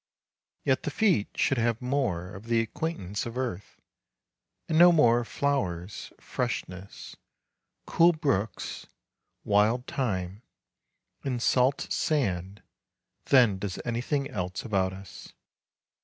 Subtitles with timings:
[0.63, 3.79] Yet the feet should have more of the acquaintance of earth,
[4.67, 7.15] and know more of flowers, freshness,
[7.85, 8.87] cool brooks,
[9.43, 10.41] wild thyme,
[11.23, 12.63] and salt sand
[13.25, 15.33] than does anything else about us.